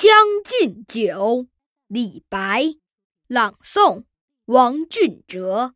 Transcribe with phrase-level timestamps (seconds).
[0.00, 1.02] 将进酒》
[1.88, 2.76] 李白，
[3.26, 4.04] 朗诵
[4.44, 5.74] 王俊哲。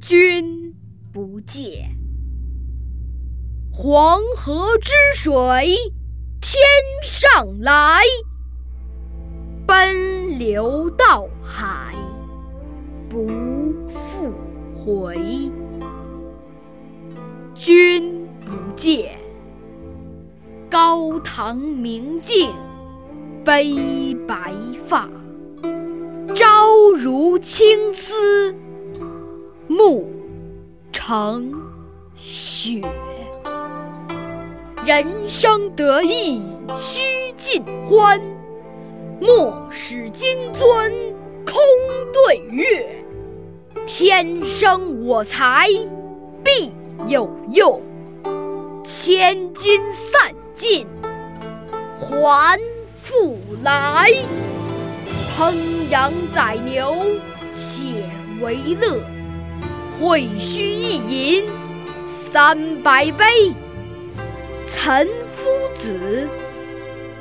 [0.00, 0.74] 君
[1.12, 1.96] 不见，
[3.72, 5.30] 黄河之水
[6.40, 6.60] 天
[7.02, 8.02] 上来，
[9.66, 11.94] 奔流到海
[13.08, 13.26] 不
[13.88, 14.32] 复
[14.74, 15.16] 回。
[17.54, 19.09] 君不见，
[20.70, 22.54] 高堂明镜
[23.44, 24.54] 悲白
[24.86, 25.08] 发，
[26.32, 28.54] 朝如青丝。
[29.66, 30.08] 暮
[30.92, 31.52] 成
[32.16, 32.80] 雪，
[34.84, 36.40] 人生得意
[36.78, 38.20] 须尽欢，
[39.20, 40.92] 莫使金樽
[41.44, 41.56] 空
[42.12, 43.04] 对月。
[43.86, 45.66] 天生我材
[46.44, 46.72] 必
[47.08, 47.80] 有用，
[48.84, 50.86] 千金散尽
[51.94, 52.58] 还
[53.02, 54.10] 复来。
[55.36, 55.54] 烹
[55.88, 57.06] 羊宰牛
[57.54, 58.04] 且
[58.40, 59.00] 为乐。
[60.00, 60.96] 会须一
[61.36, 61.44] 饮
[62.08, 63.52] 三百杯。
[64.64, 66.26] 岑夫子，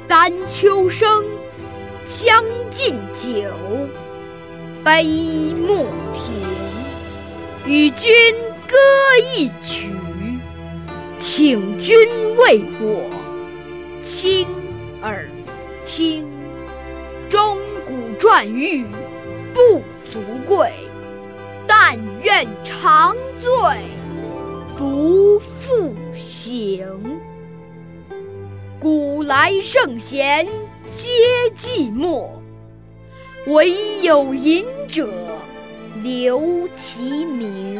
[0.07, 1.25] 丹丘生，
[2.06, 3.51] 将进酒，
[4.81, 5.03] 杯
[5.68, 6.31] 莫停。
[7.66, 8.09] 与君
[8.66, 8.78] 歌
[9.35, 9.91] 一曲，
[11.31, 11.95] 请君
[12.38, 13.07] 为我
[14.01, 14.47] 倾
[15.03, 15.29] 耳
[15.85, 16.28] 听。
[17.29, 18.84] 钟鼓馔玉
[19.53, 19.79] 不
[20.09, 20.73] 足贵。
[21.68, 23.51] 但愿长醉
[24.75, 26.84] 不复醒。
[28.79, 30.47] 古来圣贤
[30.89, 31.12] 皆
[31.56, 32.28] 寂寞，
[33.45, 35.07] 惟有饮者
[36.01, 37.79] 留其名。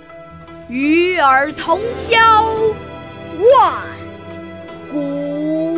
[0.71, 2.17] 与尔同销。
[3.37, 3.83] 万
[4.89, 5.70] 古